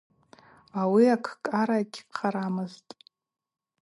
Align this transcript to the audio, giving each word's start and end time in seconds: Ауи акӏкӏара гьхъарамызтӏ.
Ауи 0.81 1.05
акӏкӏара 1.15 1.79
гьхъарамызтӏ. 1.91 2.93